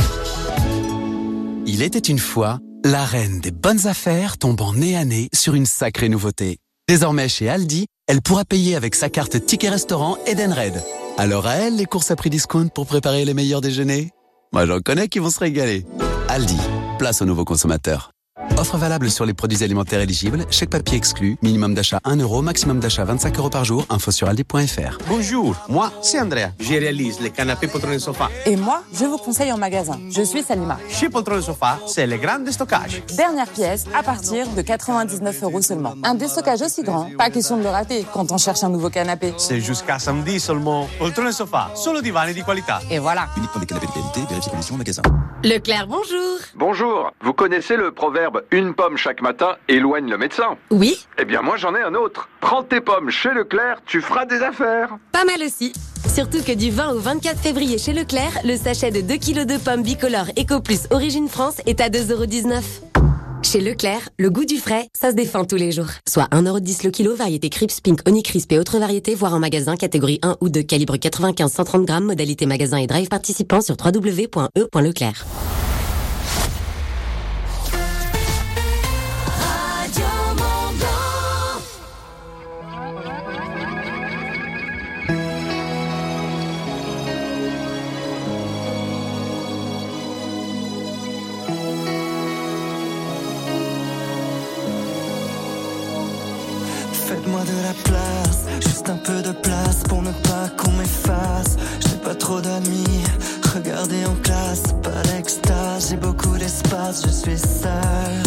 [1.67, 5.67] Il était une fois, la reine des bonnes affaires tombant nez à nez sur une
[5.67, 6.59] sacrée nouveauté.
[6.89, 10.81] Désormais chez Aldi, elle pourra payer avec sa carte Ticket Restaurant Edenred.
[11.19, 14.13] Alors à elle les courses à prix discount pour préparer les meilleurs déjeuners?
[14.53, 15.85] Moi j'en connais qui vont se régaler.
[16.29, 16.57] Aldi,
[16.97, 18.14] place aux nouveaux consommateurs.
[18.65, 22.81] Offre valable sur les produits alimentaires éligibles, chèque papier exclu, minimum d'achat 1 euro, maximum
[22.81, 24.97] d'achat 25 euros par jour, info sur aldi.fr.
[25.07, 26.49] Bonjour, moi c'est Andrea.
[26.59, 28.31] Je réalise les canapés poltrons sofa.
[28.47, 30.01] Et moi, je vous conseille en magasin.
[30.11, 30.79] Je suis Salima.
[30.89, 33.03] Chez Poltron Sofa, c'est le grand déstockage.
[33.15, 35.93] Dernière pièce à partir de 99 euros seulement.
[36.03, 39.35] Un déstockage aussi grand, pas question de le rater quand on cherche un nouveau canapé.
[39.37, 40.89] C'est jusqu'à samedi seulement.
[40.99, 42.81] Poltron Sofa, solo divani di qualità.
[42.91, 43.29] Et voilà.
[43.37, 45.03] Uniquement des canapés de qualité, vérifiez conditions magasin.
[45.43, 46.39] Leclerc, bonjour.
[46.55, 51.43] Bonjour, vous connaissez le proverbe une pomme chaque matin éloigne le médecin Oui, Eh bien
[51.43, 52.29] moi j'en ai un autre.
[52.41, 54.97] Prends tes pommes chez Leclerc, tu feras des affaires.
[55.13, 55.73] pas mal aussi.
[56.09, 59.57] Surtout que du 20 au 24 février chez Leclerc, le sachet de 2 kg de
[59.59, 62.63] pommes bicolores Eco Plus Origine France est à 2,19€.
[63.43, 65.89] Chez Leclerc, le goût du frais, ça se défend tous les jours.
[66.09, 70.19] Soit 1,10€ le kilo, variété Crips, Pink, Honeycrisp et autres variétés, voire en magasin catégorie
[70.23, 75.25] 1 ou 2, calibre 95-130 grammes, modalité magasin et drive participant sur www.e.leclerc.
[97.83, 101.57] place, juste un peu de place pour ne pas qu'on m'efface.
[101.81, 103.05] J'ai pas trop d'amis,
[103.55, 108.23] regardez en classe, pas l'extase, j'ai beaucoup d'espace, je suis seul.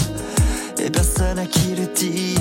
[0.80, 2.37] Et personne à qui le dire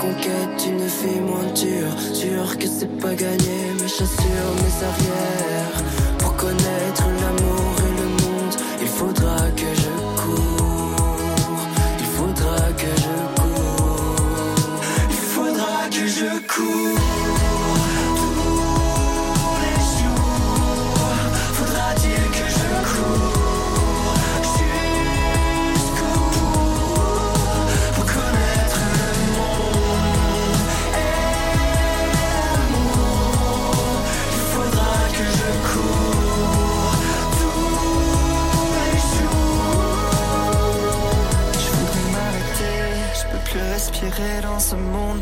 [0.00, 1.98] conquête, une fille moins dure.
[2.14, 5.82] Sûr que c'est pas gagné, mes chaussures, mes arrières.
[6.18, 7.55] Pour connaître l'amour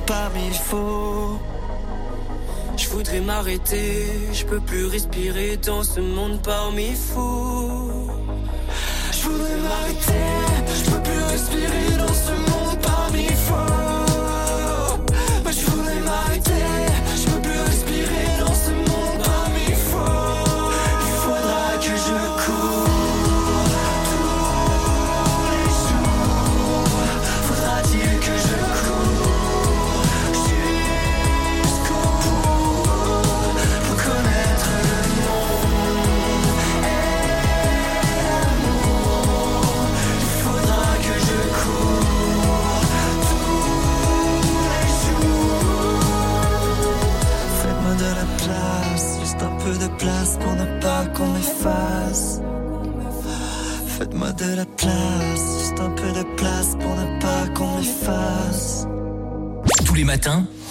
[0.07, 1.38] parmi les.
[2.76, 8.11] Je voudrais m'arrêter, je peux plus respirer dans ce monde parmi fous.
[9.12, 10.34] Je voudrais m'arrêter.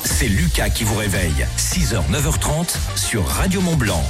[0.04, 1.46] c'est Lucas qui vous réveille.
[1.58, 4.04] 6h, 9h30 sur Radio Mont Blanc.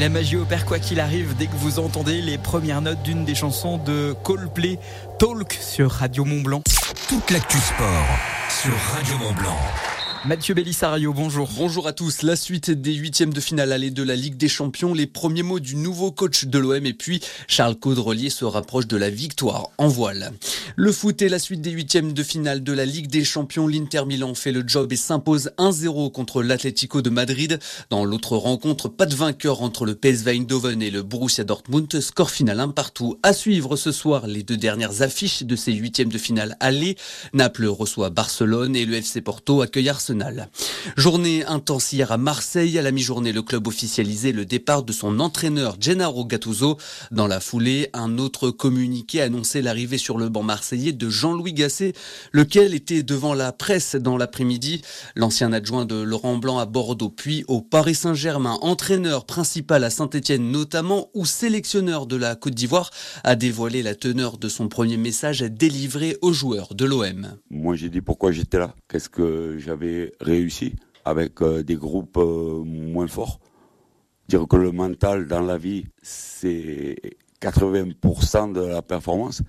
[0.00, 3.26] Et la magie opère quoi qu'il arrive dès que vous entendez les premières notes d'une
[3.26, 4.78] des chansons de Coldplay,
[5.18, 6.62] Talk sur Radio Mont Blanc.
[7.06, 8.06] Toute l'actu sport
[8.48, 9.58] sur Radio Mont Blanc.
[10.26, 11.48] Mathieu Bellissario, bonjour.
[11.56, 12.20] Bonjour à tous.
[12.20, 15.60] La suite des huitièmes de finale aller de la Ligue des Champions, les premiers mots
[15.60, 19.88] du nouveau coach de l'OM et puis Charles Caudrelier se rapproche de la victoire en
[19.88, 20.32] voile.
[20.76, 24.04] Le foot et la suite des huitièmes de finale de la Ligue des Champions, l'Inter
[24.04, 27.58] Milan fait le job et s'impose 1-0 contre l'Atlético de Madrid.
[27.88, 31.98] Dans l'autre rencontre, pas de vainqueur entre le PSV Eindhoven et le Borussia Dortmund.
[31.98, 33.18] Score final un partout.
[33.22, 36.98] À suivre ce soir les deux dernières affiches de ces huitièmes de finale aller.
[37.32, 40.09] Naples reçoit Barcelone et le FC Porto accueille Arsenal.
[40.96, 42.78] Journée intense hier à Marseille.
[42.78, 46.78] À la mi-journée, le club officialisait le départ de son entraîneur Gennaro Gattuso.
[47.10, 51.92] Dans la foulée, un autre communiqué annonçait l'arrivée sur le banc marseillais de Jean-Louis Gasset,
[52.32, 54.82] lequel était devant la presse dans l'après-midi.
[55.16, 60.50] L'ancien adjoint de Laurent Blanc à Bordeaux, puis au Paris Saint-Germain, entraîneur principal à Saint-Etienne
[60.50, 62.90] notamment, ou sélectionneur de la Côte d'Ivoire,
[63.24, 67.36] a dévoilé la teneur de son premier message délivré aux joueurs de l'OM.
[67.50, 68.74] Moi, j'ai dit pourquoi j'étais là.
[68.88, 70.74] Qu'est-ce que j'avais réussi
[71.04, 73.40] avec euh, des groupes euh, moins forts.
[74.28, 76.96] Dire que le mental dans la vie, c'est
[77.40, 79.42] 80% de la performance.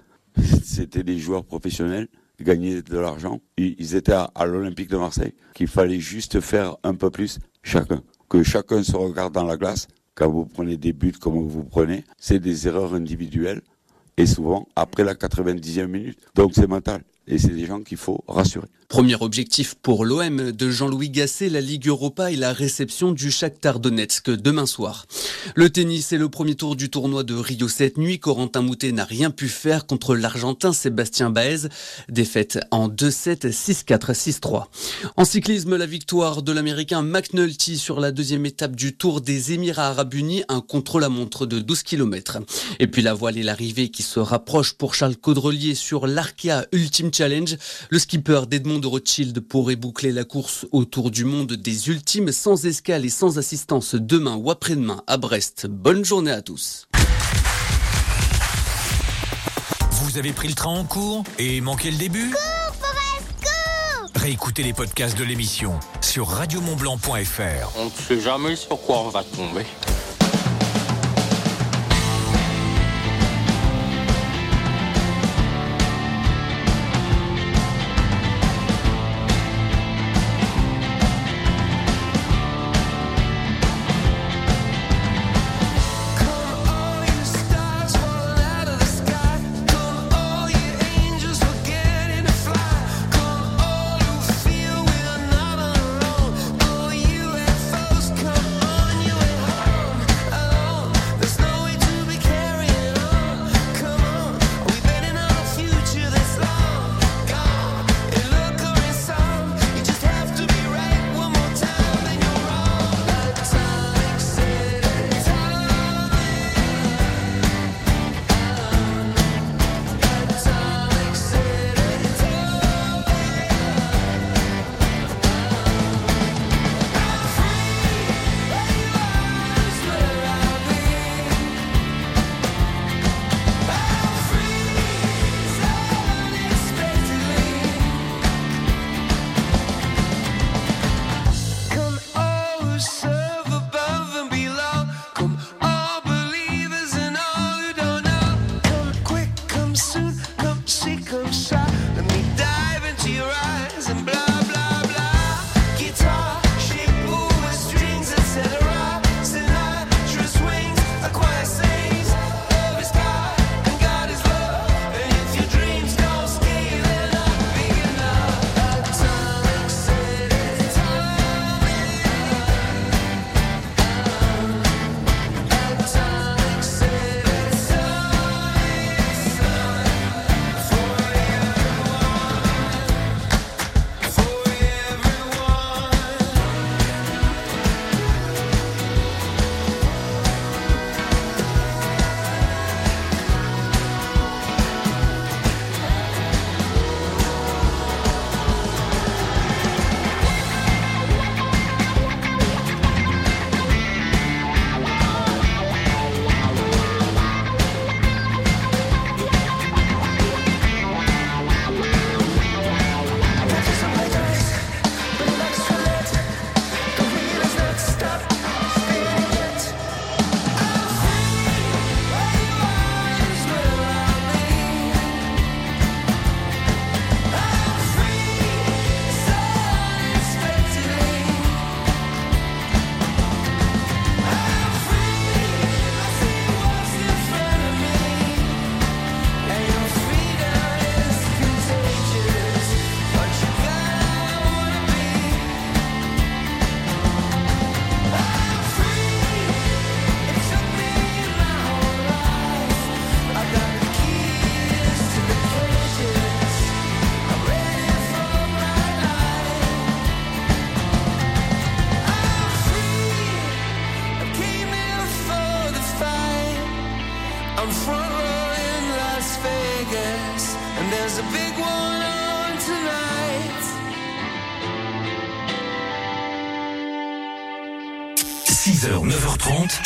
[0.64, 2.08] C'était des joueurs professionnels,
[2.40, 3.42] ils gagnaient de l'argent.
[3.58, 8.02] Ils étaient à l'Olympique de Marseille, qu'il fallait juste faire un peu plus chacun.
[8.30, 9.88] Que chacun se regarde dans la glace.
[10.16, 13.62] Quand vous prenez des buts comme vous prenez, c'est des erreurs individuelles.
[14.18, 16.20] Et souvent, après la 90e minute.
[16.36, 17.04] Donc c'est mental.
[17.28, 18.68] Et c'est des gens qu'il faut rassurer.
[18.92, 23.80] Premier objectif pour l'OM de Jean-Louis Gasset, la Ligue Europa et la réception du Shakhtar
[23.80, 25.06] Donetsk demain soir.
[25.56, 28.20] Le tennis est le premier tour du tournoi de Rio cette nuit.
[28.20, 31.70] Corentin Moutet n'a rien pu faire contre l'Argentin Sébastien Baez.
[32.10, 34.66] Défaite en 2-7, 6-4, 6-3.
[35.16, 39.88] En cyclisme, la victoire de l'Américain McNulty sur la deuxième étape du Tour des Émirats
[39.88, 42.40] Arabes Unis, un contre-la-montre de 12 km.
[42.80, 47.16] Et puis la voile et l'arrivée qui se rapprochent pour Charles Caudrelier sur l'Arkea Ultimate
[47.16, 47.56] Challenge.
[47.90, 52.66] Le skipper d'Edmond de Rothschild pourrait boucler la course autour du monde des ultimes sans
[52.66, 55.68] escale et sans assistance demain ou après-demain à Brest.
[55.68, 56.88] Bonne journée à tous.
[59.92, 62.34] Vous avez pris le train en cours et manqué le début?
[64.16, 67.78] Réécoutez les podcasts de l'émission sur radiomontblanc.fr.
[67.78, 69.66] On ne sait jamais sur quoi on va tomber.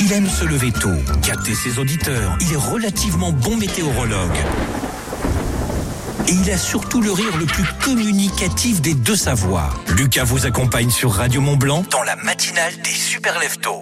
[0.05, 0.93] Il aime se lever tôt,
[1.23, 2.37] capter ses auditeurs.
[2.39, 4.37] Il est relativement bon météorologue.
[6.27, 9.79] Et il a surtout le rire le plus communicatif des deux savoirs.
[9.95, 13.81] Lucas vous accompagne sur Radio Mont Blanc dans la matinale des super leftos.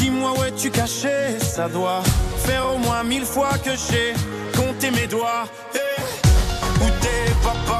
[0.00, 2.02] dis-moi où es-tu caché Ça doit
[2.38, 4.14] faire au moins mille fois que j'ai
[4.56, 5.44] compté mes doigts.
[5.74, 6.88] Eh, Où
[7.44, 7.79] papa,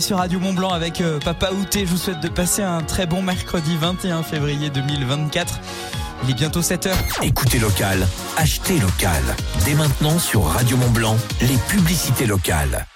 [0.00, 1.86] Sur Radio Mont Blanc avec euh, Papa Outé.
[1.86, 5.58] Je vous souhaite de passer un très bon mercredi 21 février 2024.
[6.24, 6.90] Il est bientôt 7h.
[7.22, 9.22] Écoutez local, achetez local.
[9.64, 12.86] Dès maintenant sur Radio Mont Blanc, les publicités locales.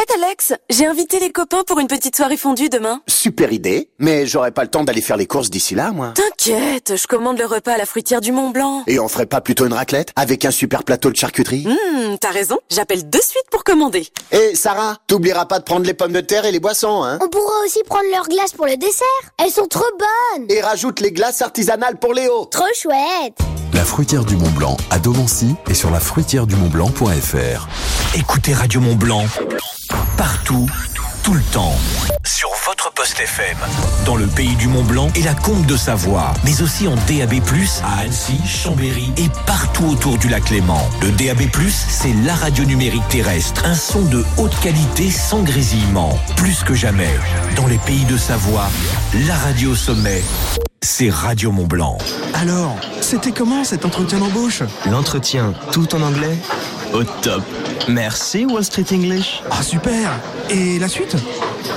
[0.00, 3.02] Fait, Alex, j'ai invité les copains pour une petite soirée fondue demain.
[3.06, 6.14] Super idée, mais j'aurai pas le temps d'aller faire les courses d'ici là, moi.
[6.14, 8.82] T'inquiète, je commande le repas à la fruitière du Mont Blanc.
[8.86, 11.66] Et on ferait pas plutôt une raclette avec un super plateau de charcuterie?
[11.66, 14.06] Hum, t'as raison, j'appelle de suite pour commander.
[14.32, 17.28] Et Sarah, t'oublieras pas de prendre les pommes de terre et les boissons, hein On
[17.28, 19.06] pourra aussi prendre leurs glaces pour le dessert.
[19.36, 20.46] Elles sont trop bonnes.
[20.48, 22.46] Et rajoute les glaces artisanales pour Léo.
[22.46, 23.36] Trop chouette.
[23.80, 27.66] La fruitière du Mont Blanc à Domancy et sur la fruitière du Mont Blanc.fr.
[28.14, 29.24] Écoutez Radio Mont Blanc
[30.18, 30.68] partout,
[31.22, 31.74] tout le temps.
[32.22, 33.56] Sur votre poste FM,
[34.04, 37.40] dans le pays du Mont Blanc et la Combe de Savoie, mais aussi en DAB+,
[37.82, 40.86] à Annecy, Chambéry et partout autour du lac Léman.
[41.00, 46.18] Le DAB+, c'est la radio numérique terrestre, un son de haute qualité sans grésillement.
[46.36, 47.18] Plus que jamais,
[47.56, 48.68] dans les pays de Savoie,
[49.26, 50.22] la radio sommet,
[50.82, 51.98] c'est Radio Mont Blanc.
[52.34, 54.62] Alors, c'était comment cet entretien d'embauche?
[54.90, 56.36] L'entretien, tout en anglais?
[56.92, 57.42] Au top.
[57.88, 59.42] Merci Wall Street English.
[59.50, 60.10] Ah super
[60.48, 61.16] Et la suite?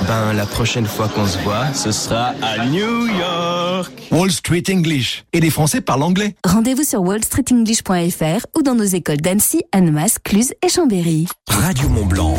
[0.08, 3.92] Ben la prochaine fois qu'on se voit, ce sera à New York.
[4.10, 5.24] Wall Street English.
[5.32, 6.34] Et les Français parlent anglais.
[6.44, 11.26] Rendez-vous sur wallstreetenglish.fr ou dans nos écoles d'Annecy, Annemasse, Cluse et Chambéry.
[11.48, 12.36] Radio Mont Blanc.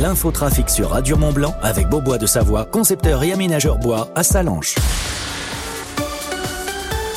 [0.00, 4.74] L'infotrafic sur Radio Mont Blanc avec Beaubois de Savoie, concepteur et aménageur bois à Salanches.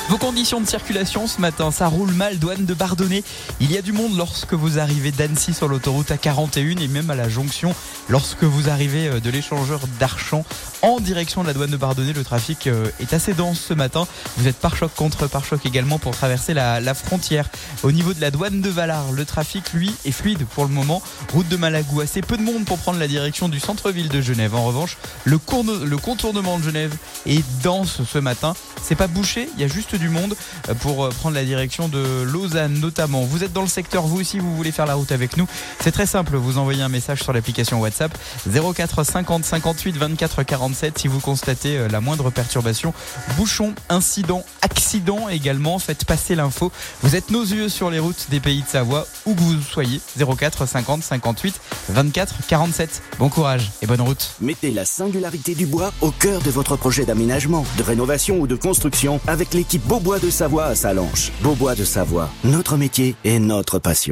[0.10, 3.24] Vos conditions de circulation ce matin, ça roule mal, douane de Bardonnay.
[3.60, 7.16] Il y a du monde lorsque vous arrivez d'Annecy sur l'autoroute A41 et même à
[7.16, 7.76] la jonction
[8.10, 10.46] lorsque vous arrivez euh, de l'échangeur d'Archamps
[10.82, 12.14] en direction de la douane de Bardonnay.
[12.14, 14.08] Le trafic euh, est assez dense ce matin.
[14.38, 17.48] Vous êtes par choc contre par choc également pour traverser la, frontière.
[17.84, 21.04] Au niveau de la douane de Valar, le trafic lui est fluide pour le moment.
[21.34, 24.56] Route de Malagou, assez peu de monde pour prendre la direction du centre-ville de Genève.
[24.56, 25.40] En revanche, le,
[25.86, 26.96] le contournement de Genève
[27.28, 28.56] est dense ce matin.
[28.82, 30.36] C'est pas bouché, il y a juste du monde
[30.70, 33.22] euh, pour euh, prendre la direction de Lausanne notamment.
[33.22, 35.48] Vous êtes dans le secteur, vous aussi, vous voulez faire la route avec nous.
[35.82, 40.98] C'est très simple, vous envoyez un message sur l'application WhatsApp 04 50 58 24 47
[40.98, 42.94] si vous constatez euh, la moindre perturbation.
[43.38, 46.72] Bouchon, incident, accident également, faites passer l'info.
[47.04, 50.02] Vous êtes nos yeux sur les routes des pays de Savoie, où que vous soyez.
[50.18, 53.02] 04 50 58 24 47.
[53.20, 54.36] Bon courage et bonne route.
[54.42, 58.56] Mettez la singularité du bois au cœur de votre projet d'aménagement, de rénovation ou de
[58.56, 61.32] construction avec l'équipe Beaubois de Savoie à Salanches.
[61.42, 64.08] Beaubois de Savoie, notre métier et notre passion.